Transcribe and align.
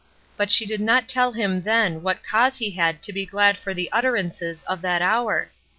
But 0.35 0.51
she 0.51 0.65
did 0.65 0.81
not 0.81 1.07
tell 1.07 1.33
him 1.33 1.61
then 1.61 2.01
what 2.01 2.23
cause 2.23 2.57
he 2.57 2.71
had 2.71 3.03
to 3.03 3.13
be 3.13 3.23
glad 3.23 3.55
for 3.55 3.71
the 3.71 3.91
utterances 3.91 4.63
of 4.63 4.81
that 4.81 5.03
hour. 5.03 5.51